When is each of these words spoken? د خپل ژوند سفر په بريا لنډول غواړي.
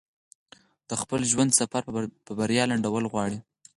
د 0.89 0.91
خپل 1.01 1.21
ژوند 1.31 1.51
سفر 1.59 1.81
په 2.25 2.31
بريا 2.39 2.63
لنډول 2.71 3.03
غواړي. 3.11 3.39